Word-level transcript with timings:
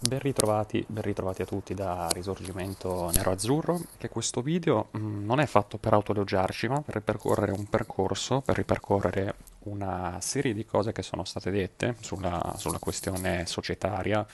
Ben 0.00 0.20
ritrovati, 0.20 0.84
ben 0.86 1.02
ritrovati 1.02 1.42
a 1.42 1.44
tutti 1.44 1.74
da 1.74 2.08
Risorgimento 2.12 3.10
Nero-Azzurro, 3.12 3.80
che 3.98 4.08
questo 4.08 4.42
video 4.42 4.88
mh, 4.92 4.98
mm, 4.98 5.24
non 5.24 5.40
è 5.40 5.46
fatto 5.46 5.76
per 5.76 5.92
autoelogiarci, 5.92 6.68
ma 6.68 6.80
per 6.82 6.94
ripercorrere 6.94 7.50
un 7.50 7.66
percorso, 7.66 8.40
per 8.40 8.54
ripercorrere 8.54 9.34
una 9.64 10.18
serie 10.20 10.54
di 10.54 10.64
cose 10.64 10.92
che 10.92 11.02
sono 11.02 11.24
state 11.24 11.50
dette 11.50 11.96
sulla, 11.98 12.54
sulla 12.56 12.78
questione 12.78 13.44
societaria, 13.46 14.24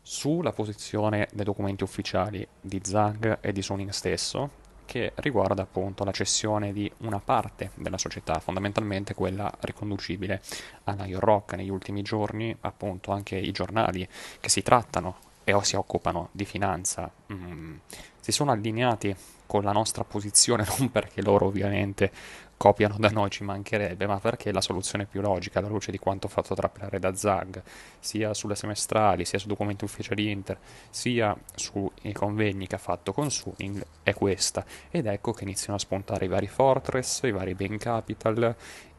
sulla 0.00 0.52
posizione 0.52 1.28
dei 1.32 1.44
documenti 1.44 1.82
ufficiali 1.82 2.46
di 2.60 2.80
Zhang 2.82 3.38
e 3.40 3.50
di 3.50 3.62
Suning 3.62 3.90
stesso, 3.90 4.62
che 4.86 5.12
riguarda 5.16 5.62
appunto 5.62 6.04
la 6.04 6.12
cessione 6.12 6.72
di 6.72 6.90
una 6.98 7.18
parte 7.18 7.70
della 7.74 7.98
società, 7.98 8.38
fondamentalmente 8.38 9.14
quella 9.14 9.52
riconducibile 9.60 10.40
a 10.84 10.92
New 10.92 11.18
Rock. 11.18 11.54
Negli 11.54 11.70
ultimi 11.70 12.02
giorni, 12.02 12.54
appunto, 12.60 13.12
anche 13.12 13.36
i 13.36 13.52
giornali 13.52 14.06
che 14.40 14.48
si 14.48 14.62
trattano 14.62 15.16
e 15.44 15.52
o 15.52 15.62
si 15.62 15.76
occupano 15.76 16.30
di 16.32 16.44
finanza 16.46 17.10
mh, 17.26 17.34
mm, 17.34 17.74
si 18.20 18.32
sono 18.32 18.50
allineati 18.50 19.14
con 19.46 19.62
la 19.62 19.72
nostra 19.72 20.04
posizione, 20.04 20.64
non 20.78 20.90
perché 20.90 21.22
loro 21.22 21.46
ovviamente 21.46 22.10
copiano 22.56 22.96
da 22.98 23.08
noi, 23.08 23.30
ci 23.30 23.44
mancherebbe, 23.44 24.06
ma 24.06 24.18
perché 24.18 24.50
è 24.50 24.52
la 24.52 24.60
soluzione 24.60 25.06
più 25.06 25.20
logica 25.20 25.58
alla 25.58 25.68
luce 25.68 25.90
di 25.90 25.98
quanto 25.98 26.28
fatto 26.28 26.54
trapelare 26.54 26.98
da 26.98 27.14
Zag, 27.14 27.62
sia 27.98 28.32
sulle 28.32 28.54
semestrali, 28.54 29.24
sia 29.24 29.38
su 29.38 29.48
documenti 29.48 29.84
ufficiali 29.84 30.30
Inter, 30.30 30.58
sia 30.88 31.36
sui 31.54 32.12
convegni 32.12 32.66
che 32.66 32.76
ha 32.76 32.78
fatto 32.78 33.12
con 33.12 33.30
Suning, 33.30 33.84
è 34.02 34.14
questa. 34.14 34.64
Ed 34.90 35.06
ecco 35.06 35.32
che 35.32 35.44
iniziano 35.44 35.74
a 35.74 35.78
spuntare 35.78 36.24
i 36.24 36.28
vari 36.28 36.46
Fortress, 36.46 37.22
i 37.24 37.32
vari 37.32 37.54
Bain 37.54 37.76
Capital, 37.76 38.54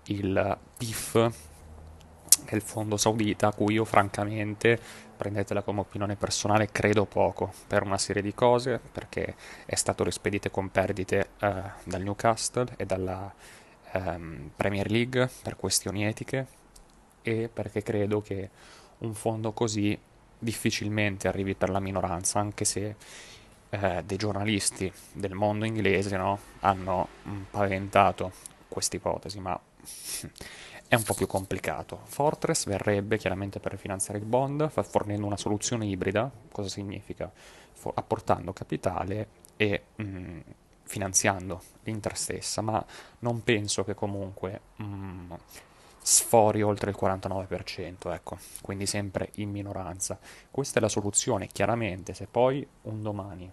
il 0.07 0.57
PIF, 0.77 1.53
è 2.43 2.55
il 2.55 2.61
fondo 2.61 2.97
saudita, 2.97 3.47
a 3.47 3.53
cui 3.53 3.75
io 3.75 3.85
francamente, 3.85 4.79
prendetela 5.15 5.61
come 5.61 5.79
opinione 5.81 6.15
personale, 6.15 6.69
credo 6.71 7.05
poco 7.05 7.53
per 7.67 7.83
una 7.83 7.97
serie 7.97 8.21
di 8.21 8.33
cose, 8.33 8.79
perché 8.91 9.35
è 9.65 9.75
stato 9.75 10.03
rispedito 10.03 10.49
con 10.49 10.69
perdite 10.69 11.29
eh, 11.39 11.63
dal 11.83 12.01
Newcastle 12.01 12.73
e 12.75 12.85
dalla 12.85 13.33
ehm, 13.91 14.51
Premier 14.55 14.91
League 14.91 15.29
per 15.41 15.55
questioni 15.55 16.05
etiche 16.05 16.47
e 17.21 17.49
perché 17.51 17.81
credo 17.81 18.21
che 18.21 18.49
un 18.99 19.13
fondo 19.13 19.51
così 19.51 19.97
difficilmente 20.37 21.27
arrivi 21.27 21.55
per 21.55 21.69
la 21.69 21.79
minoranza, 21.79 22.39
anche 22.39 22.65
se 22.65 22.95
eh, 23.69 24.03
dei 24.05 24.17
giornalisti 24.17 24.91
del 25.11 25.33
mondo 25.33 25.65
inglese 25.65 26.17
no, 26.17 26.39
hanno 26.59 27.07
paventato 27.49 28.31
questa 28.67 28.95
ipotesi, 28.95 29.39
ma 29.39 29.59
è 30.87 30.95
un 30.95 31.03
po' 31.03 31.13
più 31.13 31.27
complicato. 31.27 31.99
Fortress 32.03 32.65
verrebbe 32.67 33.17
chiaramente 33.17 33.59
per 33.59 33.77
finanziare 33.77 34.19
il 34.19 34.25
bond, 34.25 34.69
fornendo 34.69 35.25
una 35.25 35.37
soluzione 35.37 35.85
ibrida. 35.85 36.29
Cosa 36.51 36.69
significa? 36.69 37.31
For- 37.73 37.93
apportando 37.95 38.53
capitale 38.53 39.27
e 39.57 39.83
mh, 39.95 40.03
mm, 40.03 40.39
finanziando 40.83 41.61
l'Inter 41.83 42.17
stessa, 42.17 42.61
ma 42.61 42.83
non 43.19 43.43
penso 43.43 43.83
che 43.83 43.95
comunque 43.95 44.61
mh, 44.75 44.83
mm, 44.83 45.33
sfori 46.01 46.61
oltre 46.61 46.91
il 46.91 46.97
49%, 46.99 48.13
ecco, 48.13 48.37
quindi 48.61 48.85
sempre 48.85 49.31
in 49.35 49.49
minoranza. 49.49 50.19
Questa 50.51 50.77
è 50.77 50.81
la 50.81 50.87
soluzione, 50.87 51.47
chiaramente, 51.47 52.13
se 52.13 52.27
poi 52.27 52.65
un 52.83 53.01
domani 53.01 53.51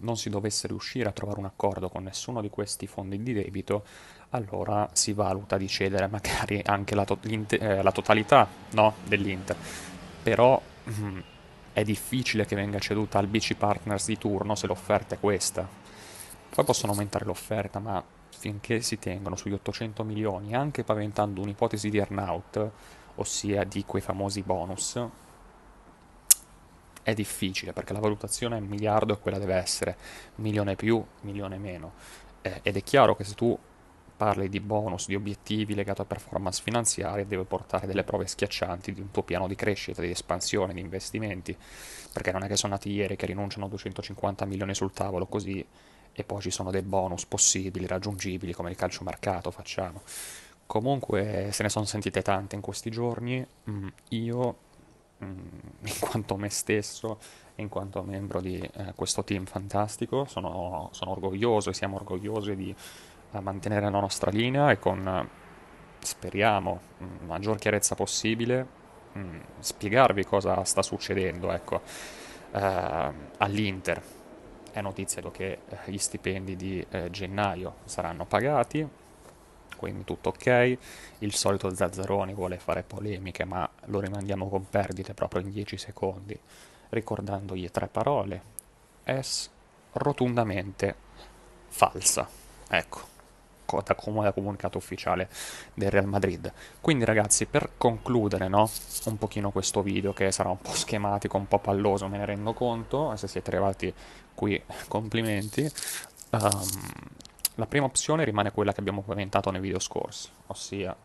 non 0.00 0.16
si 0.16 0.30
dovesse 0.30 0.66
riuscire 0.66 1.08
a 1.08 1.12
trovare 1.12 1.38
un 1.38 1.46
accordo 1.46 1.88
con 1.88 2.02
nessuno 2.02 2.40
di 2.40 2.50
questi 2.50 2.86
fondi 2.86 3.22
di 3.22 3.32
debito, 3.32 3.84
allora 4.30 4.88
si 4.92 5.12
valuta 5.12 5.56
di 5.56 5.68
cedere 5.68 6.06
magari 6.06 6.62
anche 6.64 6.94
la, 6.94 7.04
to- 7.04 7.18
eh, 7.22 7.82
la 7.82 7.92
totalità 7.92 8.46
no, 8.72 8.94
dell'Inter. 9.04 9.56
Però 10.22 10.60
mm, 10.90 11.18
è 11.72 11.82
difficile 11.82 12.46
che 12.46 12.56
venga 12.56 12.78
ceduta 12.78 13.18
al 13.18 13.26
BC 13.26 13.54
Partners 13.54 14.06
di 14.06 14.18
turno 14.18 14.54
se 14.54 14.66
l'offerta 14.66 15.14
è 15.14 15.20
questa. 15.20 15.66
Poi 16.52 16.64
possono 16.64 16.92
aumentare 16.92 17.24
l'offerta, 17.24 17.78
ma 17.78 18.02
finché 18.28 18.80
si 18.80 18.98
tengono 18.98 19.36
sugli 19.36 19.52
800 19.52 20.02
milioni, 20.02 20.54
anche 20.54 20.82
paventando 20.82 21.40
un'ipotesi 21.42 21.90
di 21.90 21.98
earnout, 21.98 22.70
ossia 23.16 23.64
di 23.64 23.84
quei 23.84 24.02
famosi 24.02 24.42
bonus, 24.42 24.98
è 27.10 27.14
difficile 27.14 27.72
perché 27.72 27.92
la 27.92 28.00
valutazione 28.00 28.56
è 28.56 28.60
un 28.60 28.66
miliardo 28.66 29.12
e 29.12 29.18
quella 29.18 29.38
deve 29.38 29.54
essere 29.54 29.96
milione 30.36 30.76
più, 30.76 31.04
milione 31.22 31.58
meno. 31.58 31.92
Eh, 32.42 32.60
ed 32.62 32.76
è 32.76 32.82
chiaro 32.82 33.14
che 33.14 33.24
se 33.24 33.34
tu 33.34 33.58
parli 34.20 34.50
di 34.50 34.60
bonus, 34.60 35.06
di 35.06 35.14
obiettivi 35.14 35.74
legati 35.74 36.02
a 36.02 36.04
performance 36.04 36.60
finanziarie, 36.62 37.26
deve 37.26 37.44
portare 37.44 37.86
delle 37.86 38.04
prove 38.04 38.26
schiaccianti 38.26 38.92
di 38.92 39.00
un 39.00 39.10
tuo 39.10 39.22
piano 39.22 39.48
di 39.48 39.54
crescita, 39.54 40.02
di 40.02 40.10
espansione, 40.10 40.74
di 40.74 40.80
investimenti, 40.80 41.56
perché 42.12 42.30
non 42.30 42.42
è 42.42 42.46
che 42.46 42.56
sono 42.56 42.74
nati 42.74 42.90
ieri 42.90 43.16
che 43.16 43.24
rinunciano 43.24 43.64
a 43.64 43.68
250 43.70 44.44
milioni 44.44 44.74
sul 44.74 44.92
tavolo 44.92 45.24
così 45.26 45.64
e 46.12 46.24
poi 46.24 46.42
ci 46.42 46.50
sono 46.50 46.70
dei 46.70 46.82
bonus 46.82 47.24
possibili, 47.24 47.86
raggiungibili, 47.86 48.52
come 48.52 48.68
il 48.68 48.76
calciomercato 48.76 49.50
facciamo. 49.50 50.02
Comunque 50.66 51.48
se 51.50 51.62
ne 51.62 51.70
sono 51.70 51.86
sentite 51.86 52.20
tante 52.20 52.56
in 52.56 52.60
questi 52.60 52.90
giorni, 52.90 53.44
mm, 53.70 53.88
io 54.10 54.56
in 55.20 55.98
quanto 55.98 56.36
me 56.36 56.48
stesso 56.48 57.18
e 57.54 57.62
in 57.62 57.68
quanto 57.68 58.02
membro 58.02 58.40
di 58.40 58.58
eh, 58.58 58.92
questo 58.94 59.22
team 59.24 59.44
fantastico. 59.44 60.24
Sono, 60.26 60.88
sono, 60.92 61.10
orgoglioso 61.12 61.70
e 61.70 61.74
siamo 61.74 61.96
orgogliosi 61.96 62.56
di 62.56 62.74
uh, 63.30 63.38
mantenere 63.40 63.90
la 63.90 64.00
nostra 64.00 64.30
linea 64.30 64.70
e 64.70 64.78
con, 64.78 65.06
uh, 65.06 65.28
speriamo, 65.98 66.80
mh, 66.98 67.04
maggior 67.26 67.58
chiarezza 67.58 67.94
possibile, 67.94 68.66
mh, 69.12 69.38
spiegarvi 69.58 70.24
cosa 70.24 70.64
sta 70.64 70.82
succedendo 70.82 71.52
ecco, 71.52 71.82
uh, 72.52 72.58
all'Inter. 73.38 74.02
È 74.72 74.80
notizia 74.80 75.20
che 75.32 75.58
gli 75.86 75.98
stipendi 75.98 76.54
di 76.54 76.86
gennaio 77.10 77.78
saranno 77.86 78.24
pagati, 78.24 78.88
quindi 79.80 80.04
tutto 80.04 80.28
ok. 80.28 80.76
Il 81.20 81.34
solito 81.34 81.74
Zazzaroni 81.74 82.34
vuole 82.34 82.58
fare 82.58 82.82
polemiche, 82.82 83.46
ma 83.46 83.66
lo 83.86 83.98
rimandiamo 83.98 84.46
con 84.50 84.68
perdite 84.68 85.14
proprio 85.14 85.40
in 85.40 85.50
10 85.50 85.78
secondi, 85.78 86.38
ricordandogli 86.90 87.70
tre 87.70 87.86
parole. 87.86 88.42
Es 89.04 89.48
rotundamente 89.92 90.94
falsa. 91.68 92.28
Ecco, 92.68 93.00
da 93.82 93.94
come 93.94 94.30
comunicato 94.34 94.76
ufficiale 94.76 95.30
del 95.72 95.90
Real 95.90 96.04
Madrid. 96.06 96.52
Quindi 96.82 97.06
ragazzi, 97.06 97.46
per 97.46 97.70
concludere, 97.78 98.48
no, 98.48 98.70
un 99.06 99.16
pochino 99.16 99.50
questo 99.50 99.80
video 99.80 100.12
che 100.12 100.30
sarà 100.30 100.50
un 100.50 100.60
po' 100.60 100.74
schematico, 100.74 101.38
un 101.38 101.48
po' 101.48 101.58
palloso, 101.58 102.06
me 102.06 102.18
ne 102.18 102.26
rendo 102.26 102.52
conto, 102.52 103.16
se 103.16 103.28
siete 103.28 103.48
arrivati 103.48 103.94
qui 104.34 104.62
complimenti. 104.88 105.72
Um, 106.32 106.68
la 107.60 107.66
prima 107.66 107.84
opzione 107.84 108.24
rimane 108.24 108.52
quella 108.52 108.72
che 108.72 108.80
abbiamo 108.80 109.02
paventato 109.02 109.50
nei 109.50 109.60
video 109.60 109.78
scorsi, 109.78 110.30
ossia 110.46 110.96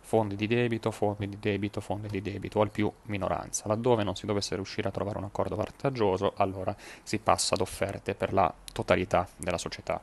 fondi 0.00 0.34
di 0.34 0.48
debito, 0.48 0.90
fondi 0.90 1.28
di 1.28 1.38
debito, 1.38 1.80
fondi 1.80 2.08
di 2.08 2.20
debito, 2.20 2.58
o 2.58 2.62
al 2.62 2.70
più 2.70 2.92
minoranza. 3.04 3.68
Laddove 3.68 4.02
non 4.02 4.16
si 4.16 4.26
dovesse 4.26 4.56
riuscire 4.56 4.88
a 4.88 4.90
trovare 4.90 5.18
un 5.18 5.24
accordo 5.24 5.54
vantaggioso, 5.54 6.32
allora 6.36 6.74
si 7.04 7.18
passa 7.18 7.54
ad 7.54 7.60
offerte 7.60 8.16
per 8.16 8.32
la 8.32 8.52
totalità 8.72 9.28
della 9.36 9.56
società. 9.56 10.02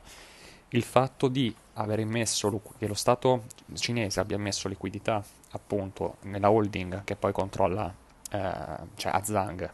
Il 0.70 0.82
fatto 0.82 1.28
di 1.28 1.54
aver 1.74 1.98
immesso, 1.98 2.58
che 2.78 2.86
lo 2.86 2.94
Stato 2.94 3.44
cinese 3.74 4.18
abbia 4.20 4.38
messo 4.38 4.66
liquidità 4.68 5.22
appunto 5.50 6.16
nella 6.22 6.50
holding 6.50 7.04
che 7.04 7.16
poi 7.16 7.32
controlla, 7.32 7.94
eh, 8.30 8.76
cioè 8.96 9.12
a 9.12 9.22
Zhang, 9.22 9.72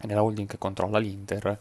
e 0.00 0.06
nella 0.06 0.22
holding 0.22 0.48
che 0.48 0.56
controlla 0.56 0.98
l'Inter, 0.98 1.58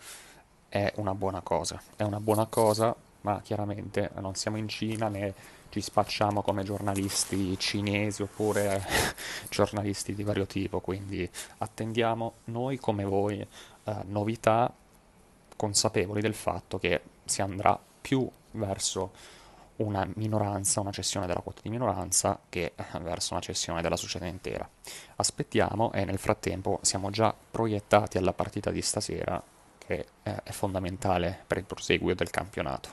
è 0.70 0.94
una 0.96 1.14
buona 1.14 1.42
cosa. 1.42 1.82
È 1.98 2.04
una 2.04 2.22
buona 2.22 2.46
cosa 2.46 2.96
ma 3.22 3.42
chiaramente 3.42 4.12
non 4.20 4.36
siamo 4.36 4.58
in 4.58 4.68
Cina 4.68 5.08
né 5.08 5.34
ci 5.70 5.80
spacciamo 5.80 6.42
come 6.42 6.64
giornalisti 6.64 7.58
cinesi 7.58 8.22
oppure 8.22 8.86
giornalisti 9.50 10.14
di 10.14 10.24
vario 10.24 10.46
tipo, 10.46 10.82
quindi 10.82 11.30
attendiamo 11.60 12.34
noi 12.46 12.78
come 12.78 13.06
voi 13.06 13.40
eh, 13.40 13.96
novità 14.06 14.72
consapevoli 15.56 16.22
del 16.22 16.34
fatto 16.34 16.78
che 16.78 17.02
si 17.24 17.42
andrà 17.42 17.80
più 18.02 18.30
verso 18.52 19.12
una 19.78 20.08
minoranza, 20.16 20.82
una 20.82 20.92
cessione 20.92 21.26
della 21.26 21.40
quota 21.40 21.62
di 21.64 21.70
minoranza 21.70 22.40
che 22.50 22.74
eh, 22.76 23.00
verso 23.00 23.34
una 23.34 23.42
cessione 23.42 23.82
della 23.82 23.96
società 23.96 24.26
intera. 24.26 24.68
Aspettiamo 25.16 25.92
e 25.94 26.04
nel 26.04 26.18
frattempo 26.18 26.80
siamo 26.82 27.10
già 27.10 27.34
proiettati 27.52 28.18
alla 28.18 28.34
partita 28.34 28.72
di 28.72 28.82
stasera 28.82 29.42
che 29.92 30.06
eh, 30.24 30.44
è 30.44 30.52
fondamentale 30.52 31.44
per 31.46 31.58
il 31.58 31.66
proseguio 31.66 32.16
del 32.16 32.30
campionato. 32.30 32.92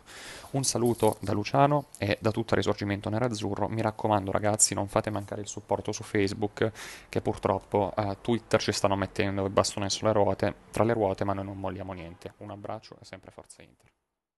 Un 0.50 0.64
saluto 0.64 1.18
da 1.20 1.32
Luciano 1.32 1.86
e 1.98 2.18
da 2.20 2.30
tutto 2.30 2.54
Risorgimento 2.54 3.08
Nerazzurro. 3.08 3.68
Mi 3.68 3.82
raccomando 3.82 4.32
ragazzi, 4.32 4.74
non 4.74 4.88
fate 4.88 5.10
mancare 5.10 5.42
il 5.42 5.48
supporto 5.48 5.92
su 5.92 6.02
Facebook, 6.02 6.72
che 7.08 7.20
purtroppo 7.20 7.92
eh, 7.96 8.16
Twitter 8.20 8.60
ci 8.60 8.72
stanno 8.72 8.96
mettendo 8.96 9.44
il 9.44 9.50
bastone 9.50 9.90
sulle 9.90 10.12
ruote, 10.12 10.54
tra 10.70 10.84
le 10.84 10.92
ruote, 10.92 11.24
ma 11.24 11.34
noi 11.34 11.44
non 11.44 11.58
molliamo 11.58 11.92
niente. 11.92 12.34
Un 12.38 12.50
abbraccio 12.50 12.96
e 13.00 13.04
sempre 13.04 13.30
Forza 13.30 13.62
Inter. 13.62 13.97